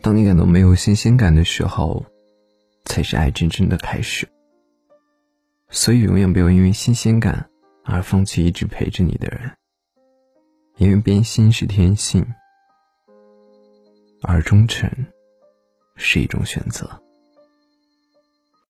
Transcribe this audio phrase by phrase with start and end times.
[0.00, 2.04] 当你感到没有新鲜感的时候
[2.84, 4.28] 才是爱真正的开始。
[5.70, 7.48] 所以永远不要因为新鲜感
[7.84, 9.50] 而放弃一直陪着你的人
[10.76, 12.26] 因为变心是天性
[14.22, 14.90] 而忠诚
[15.96, 17.07] 是一种选择。